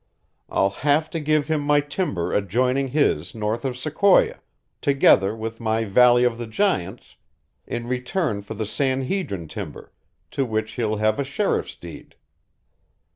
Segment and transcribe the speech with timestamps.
[0.49, 4.39] I'll have to give him my timber adjoining his north of Sequoia,
[4.81, 7.17] together with my Valley of the Giants,
[7.67, 9.91] in return for the San Hedrin timber,
[10.31, 12.15] to which he'll have a sheriff's deed.